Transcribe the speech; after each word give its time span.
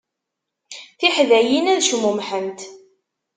Tiḥdayin 0.99 1.71
ad 1.73 1.83
cmumḥent. 1.87 2.59